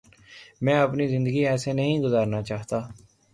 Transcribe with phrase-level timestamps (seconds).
[0.61, 2.79] میں اپنی زندگی ایسے نہیں گزارنا چاہتا